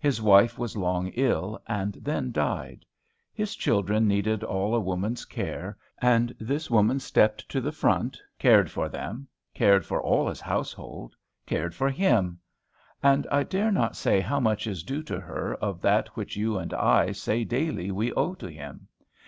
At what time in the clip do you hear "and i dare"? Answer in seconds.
13.00-13.70